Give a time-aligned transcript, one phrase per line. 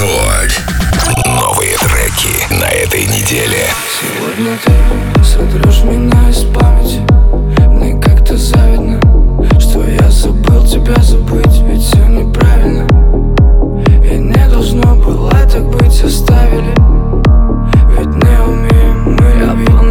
[0.00, 0.62] Рекорд.
[1.26, 3.66] Новые треки на этой неделе.
[4.00, 7.00] Сегодня ты сотрешь меня из памяти.
[7.68, 8.98] Мне как-то завидно,
[9.60, 12.86] что я забыл тебя забыть, ведь все неправильно.
[14.02, 16.74] И не должно было так быть, оставили.
[17.98, 19.89] Ведь не умеем мы любить.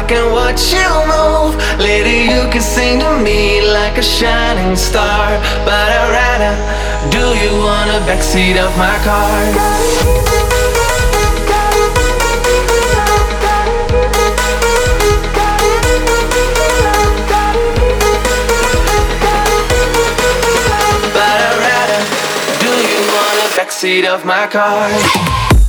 [0.00, 1.60] I can watch you move.
[1.78, 5.28] Lady, you can sing to me like a shining star.
[5.66, 6.54] But I'd rather
[7.10, 10.00] do you on the backseat of my car.
[23.58, 25.59] backseat of my car.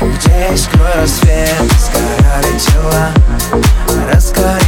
[0.00, 1.48] Где искрой рассвет
[1.78, 3.10] сгорали тела
[4.12, 4.65] Раскорить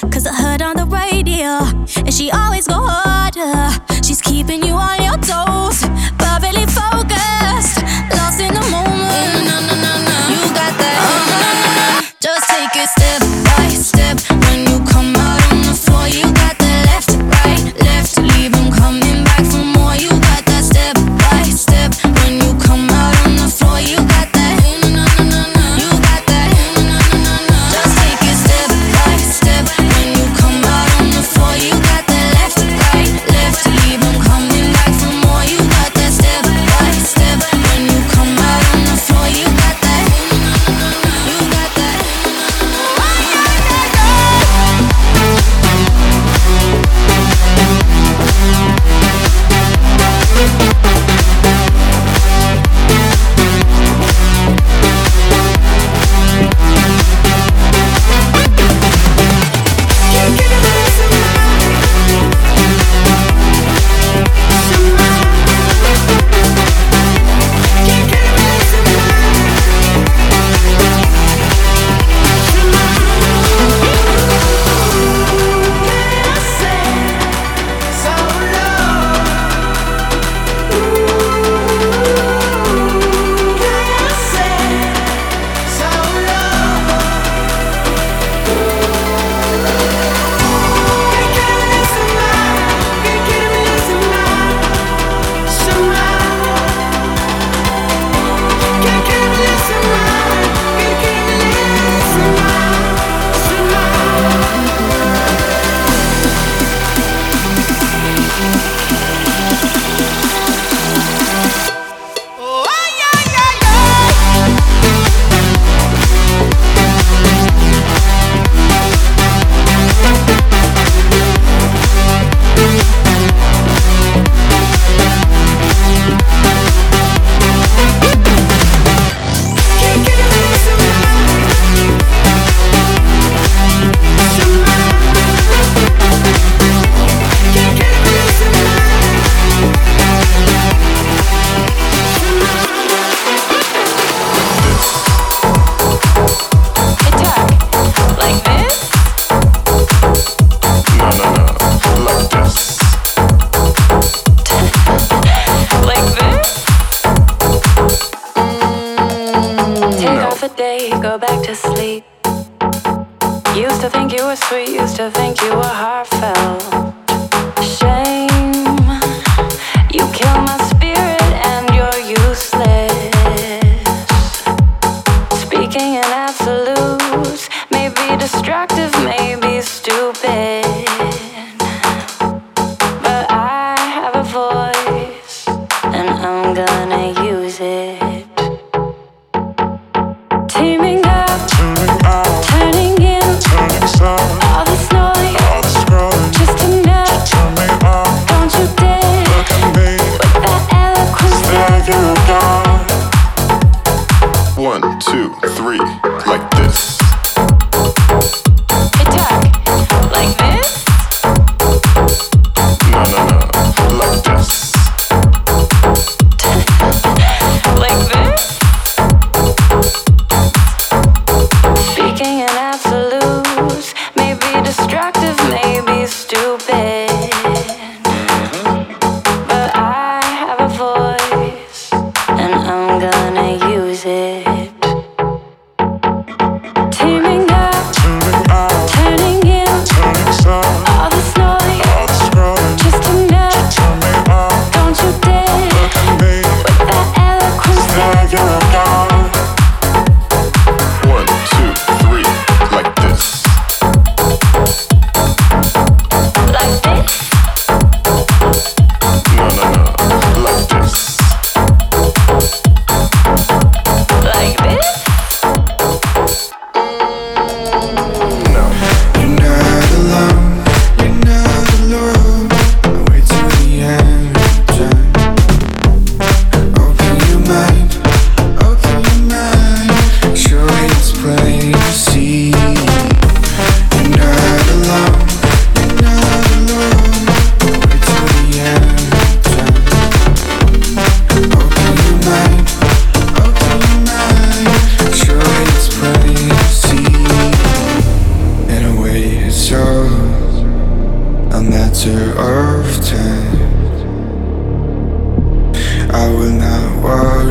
[0.00, 1.58] Cause I heard on the radio,
[1.98, 3.40] and she always go harder.
[3.40, 5.77] Uh, she's keeping you on your toes.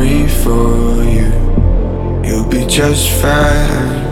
[0.08, 1.28] worry for you.
[2.24, 4.06] You'll be just fine.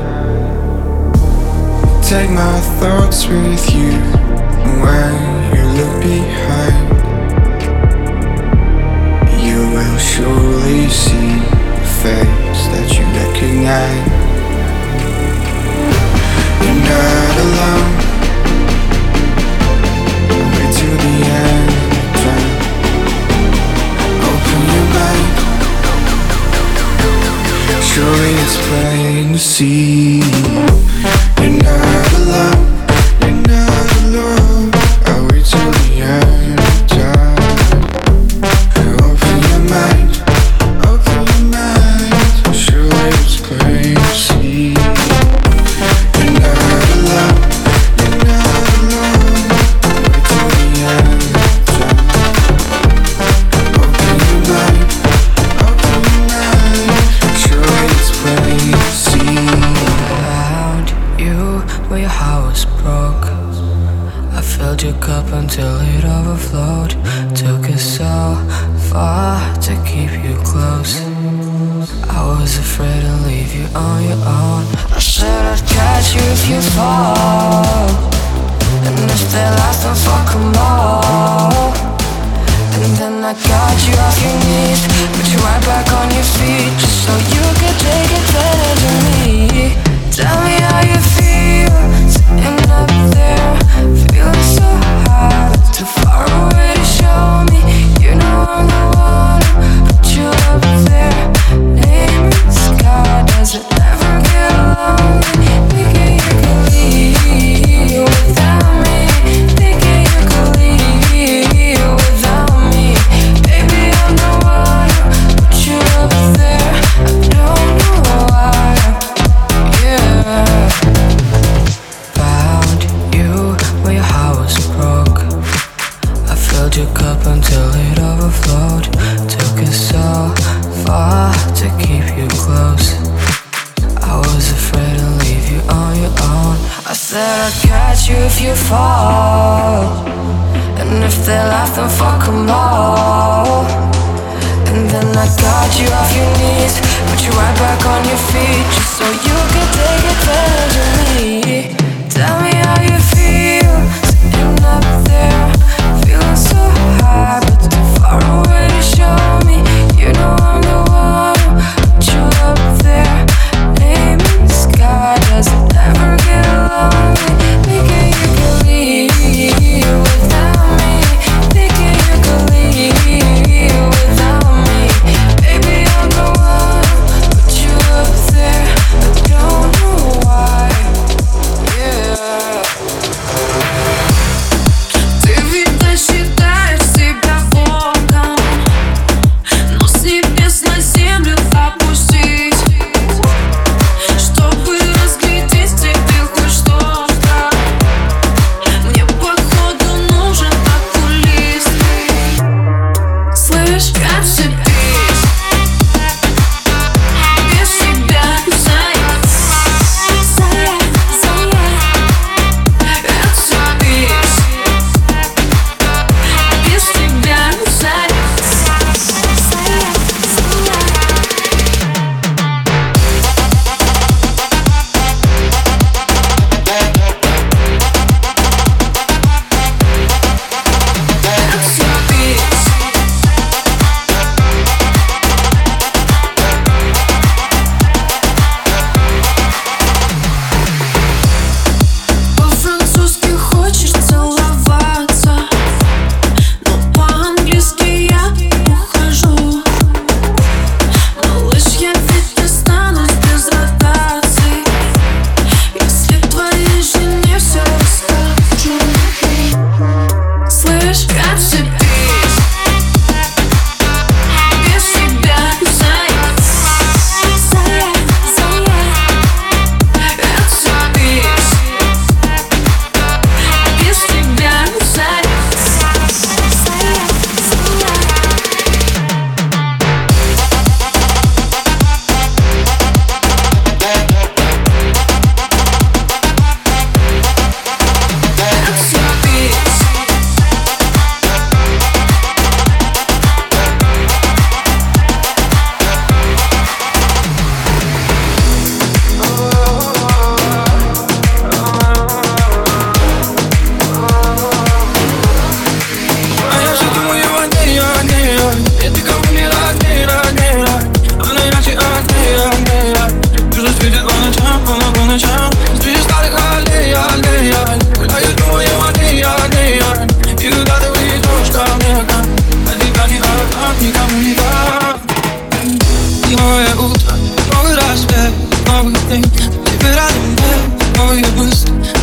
[2.03, 3.93] Take my thoughts with you
[4.83, 5.15] when
[5.55, 6.87] you look behind.
[9.43, 14.07] You will surely see a face that you recognize.
[16.63, 17.93] You're not alone.
[20.53, 21.71] Wait till the end.
[24.29, 25.46] Open your mind.
[27.97, 30.19] Surely it's plain to see.
[31.41, 32.76] You're not alone.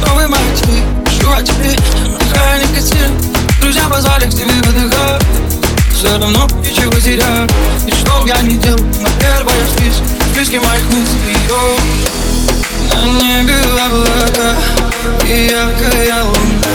[0.05, 0.83] Новый мотив,
[1.19, 1.51] чуваки,
[2.19, 3.11] дыхая никотин
[3.61, 5.23] Друзья позвали к тебе выдыхать
[5.93, 7.47] Все равно ничего теряю
[7.87, 11.37] И что б я не делал, на первое спис В списке моих мыслей.
[11.49, 11.77] О,
[12.93, 14.55] На небе облака.
[15.27, 16.73] И яркая луна.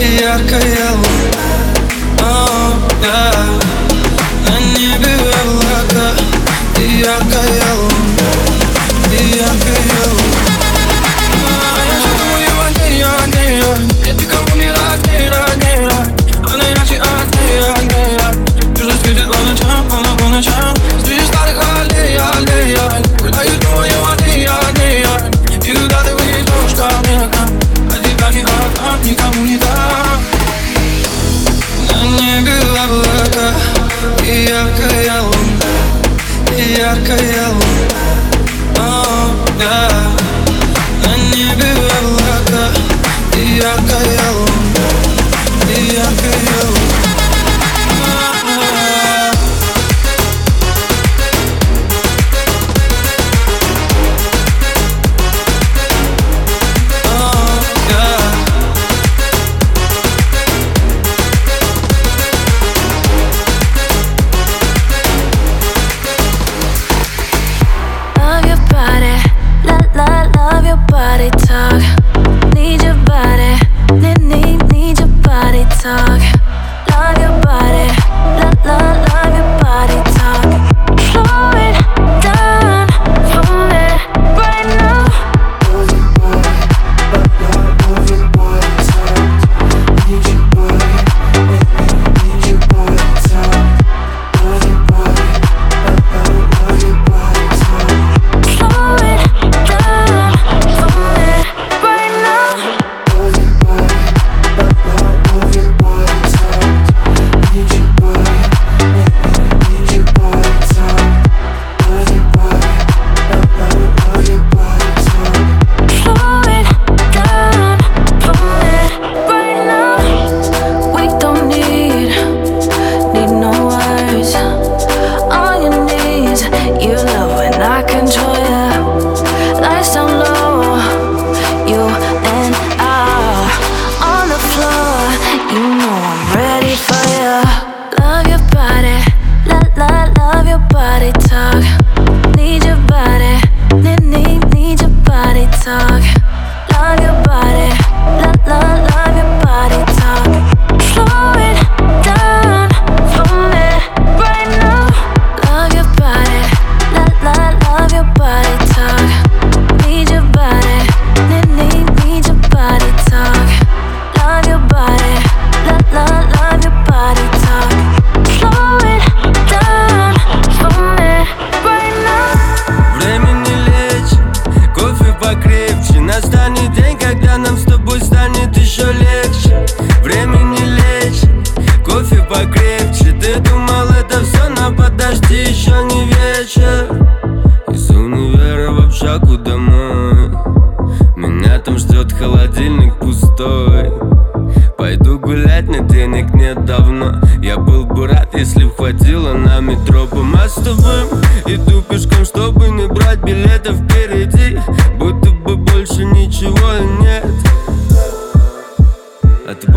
[0.00, 1.44] И яркая луна.
[2.20, 3.32] О, да.
[4.46, 6.22] На небе облака.
[6.78, 8.30] И яркая луна.
[9.12, 10.33] И яркая луна.
[19.24, 20.74] Светит по ночам, по по ночам
[23.58, 28.06] думаю о ней, о ней, о ней И когда ты выйдешь ко мне, А
[28.42, 30.20] отдам, никому не дам
[31.90, 33.54] На небе облака
[34.24, 37.93] и яркая луна И яркая луна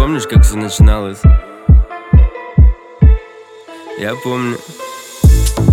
[0.08, 1.20] помнишь, как все начиналось?
[4.00, 4.56] Я помню.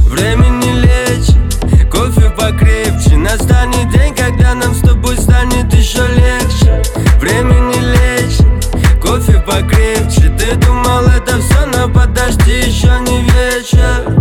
[0.08, 3.16] Время не лечит, кофе покрепче.
[3.16, 6.82] Настанет день, когда нам с тобой станет еще легче.
[7.20, 10.36] Время не лечит, кофе покрепче.
[10.36, 14.20] Ты думал это все, но подожди, еще не вечер.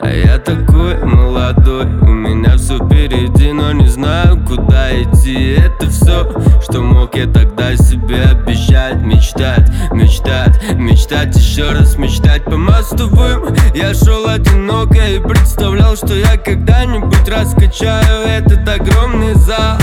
[0.00, 3.31] А я такой молодой, у меня все впереди
[3.62, 5.52] Но не знаю, куда идти.
[5.52, 6.28] Это все,
[6.62, 8.96] что мог я тогда себе обещать.
[8.96, 16.36] Мечтать, мечтать, мечтать Еще раз мечтать по мостовым Я шел одиноко и представлял, что я
[16.36, 19.78] когда-нибудь раскачаю этот огромный зал.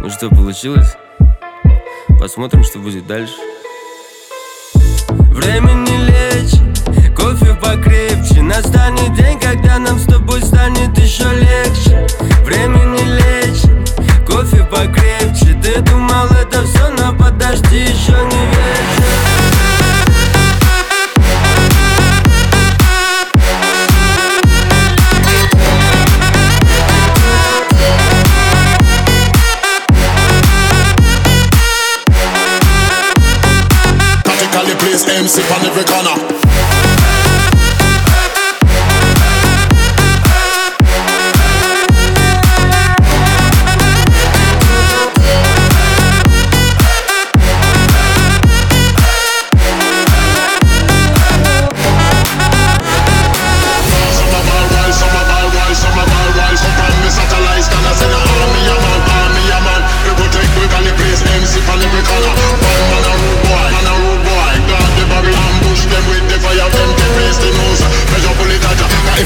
[0.00, 0.96] Ну что, получилось?
[2.20, 3.34] Посмотрим, что будет дальше.
[5.08, 8.40] Время не лечит, кофе покрепче.
[8.42, 10.21] Настанет день, когда нам с тобой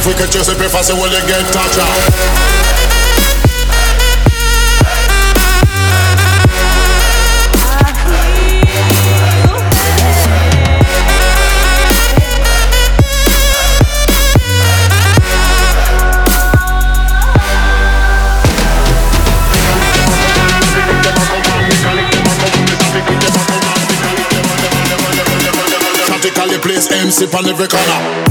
[0.07, 1.79] We we could just be fast, will you get touch
[26.61, 28.26] please MC on every corner.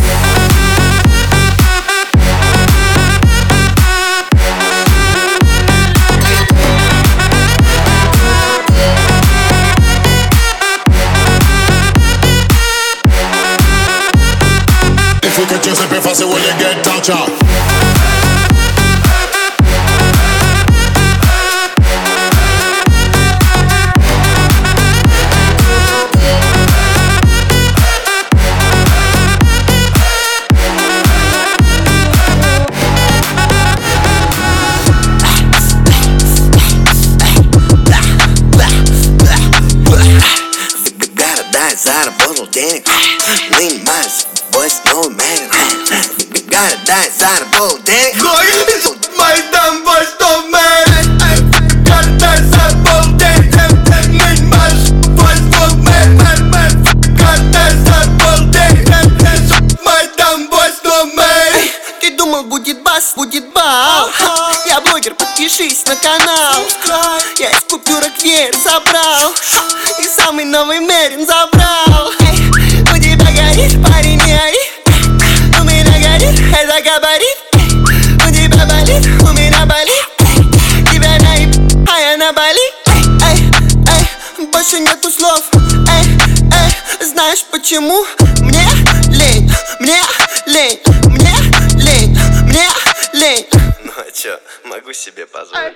[87.36, 88.06] знаешь почему?
[88.42, 88.66] Мне
[89.10, 90.02] лень, мне
[90.46, 91.36] лень, мне
[91.76, 92.68] лень, мне
[93.14, 93.48] лень
[93.84, 95.76] Ну а чё, могу себе позволить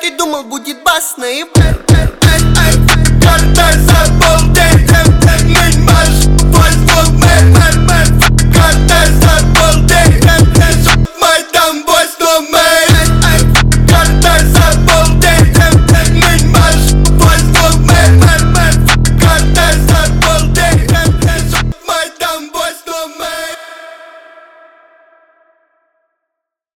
[0.00, 1.44] Ты думал будет бас, но и...